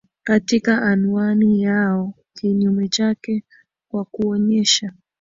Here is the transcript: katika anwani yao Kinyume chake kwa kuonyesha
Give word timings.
katika 0.23 0.81
anwani 0.81 1.61
yao 1.63 2.13
Kinyume 2.35 2.89
chake 2.89 3.43
kwa 3.91 4.05
kuonyesha 4.05 4.93